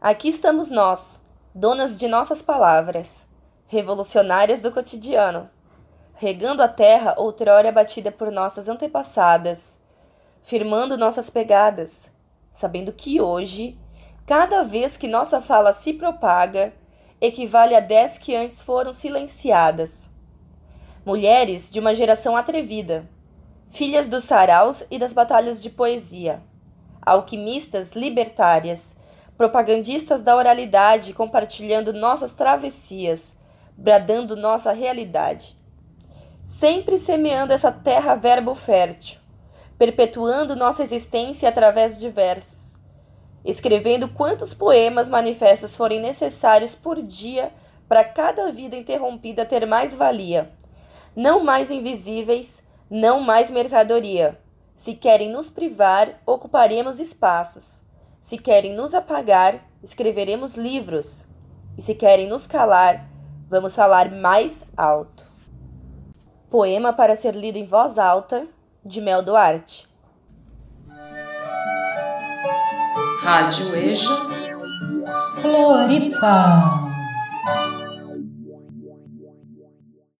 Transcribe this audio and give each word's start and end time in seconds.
Aqui 0.00 0.28
estamos 0.28 0.70
nós, 0.70 1.20
donas 1.52 1.98
de 1.98 2.06
nossas 2.06 2.40
palavras, 2.40 3.26
revolucionárias 3.66 4.60
do 4.60 4.70
cotidiano, 4.70 5.50
regando 6.14 6.62
a 6.62 6.68
terra 6.68 7.16
outrora 7.16 7.72
batida 7.72 8.12
por 8.12 8.30
nossas 8.30 8.68
antepassadas, 8.68 9.76
firmando 10.40 10.96
nossas 10.96 11.28
pegadas, 11.28 12.12
sabendo 12.52 12.92
que 12.92 13.20
hoje, 13.20 13.76
cada 14.24 14.62
vez 14.62 14.96
que 14.96 15.08
nossa 15.08 15.40
fala 15.40 15.72
se 15.72 15.92
propaga, 15.92 16.72
equivale 17.20 17.74
a 17.74 17.80
dez 17.80 18.18
que 18.18 18.36
antes 18.36 18.62
foram 18.62 18.92
silenciadas. 18.92 20.08
Mulheres 21.04 21.68
de 21.68 21.80
uma 21.80 21.92
geração 21.92 22.36
atrevida, 22.36 23.04
filhas 23.66 24.06
dos 24.06 24.22
saraus 24.22 24.84
e 24.92 24.96
das 24.96 25.12
batalhas 25.12 25.60
de 25.60 25.70
poesia, 25.70 26.40
alquimistas 27.02 27.94
libertárias, 27.94 28.96
propagandistas 29.38 30.20
da 30.20 30.34
oralidade 30.34 31.14
compartilhando 31.14 31.92
nossas 31.92 32.34
travessias, 32.34 33.36
bradando 33.76 34.34
nossa 34.36 34.72
realidade. 34.72 35.56
Sempre 36.42 36.98
semeando 36.98 37.52
essa 37.52 37.70
terra 37.70 38.16
verbo 38.16 38.56
fértil, 38.56 39.20
perpetuando 39.78 40.56
nossa 40.56 40.82
existência 40.82 41.48
através 41.48 42.00
de 42.00 42.10
versos, 42.10 42.80
escrevendo 43.44 44.08
quantos 44.08 44.52
poemas 44.52 45.08
manifestos 45.08 45.76
forem 45.76 46.00
necessários 46.00 46.74
por 46.74 47.00
dia 47.00 47.52
para 47.88 48.02
cada 48.02 48.50
vida 48.50 48.74
interrompida 48.74 49.46
ter 49.46 49.64
mais 49.66 49.94
valia, 49.94 50.50
não 51.14 51.44
mais 51.44 51.70
invisíveis, 51.70 52.64
não 52.90 53.20
mais 53.20 53.52
mercadoria. 53.52 54.36
Se 54.74 54.94
querem 54.94 55.30
nos 55.30 55.48
privar, 55.48 56.20
ocuparemos 56.26 56.98
espaços 56.98 57.86
se 58.28 58.36
querem 58.36 58.74
nos 58.74 58.92
apagar, 58.92 59.64
escreveremos 59.82 60.54
livros. 60.54 61.26
E 61.78 61.80
se 61.80 61.94
querem 61.94 62.28
nos 62.28 62.46
calar, 62.46 63.08
vamos 63.48 63.74
falar 63.74 64.10
mais 64.10 64.66
alto. 64.76 65.24
Poema 66.50 66.92
para 66.92 67.16
ser 67.16 67.34
lido 67.34 67.56
em 67.56 67.64
voz 67.64 67.98
alta, 67.98 68.46
de 68.84 69.00
Mel 69.00 69.22
Duarte. 69.22 69.88
Rádio 73.22 73.74
EJA 73.74 74.28
Floripa. 75.40 76.86